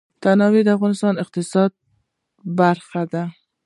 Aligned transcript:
تنوع 0.23 0.61
د 0.65 0.69
افغانستان 0.77 1.13
د 1.15 1.21
اقتصاد 1.23 1.71
برخه 2.59 3.01
ده. 3.13 3.23